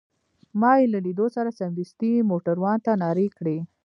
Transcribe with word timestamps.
ما 0.61 0.71
يې 0.79 0.85
له 0.93 0.99
لیدو 1.05 1.25
سره 1.35 1.55
سمدستي 1.59 2.13
موټروان 2.29 2.77
ته 2.85 2.91
نارې 3.03 3.27
کړې. 3.37 3.57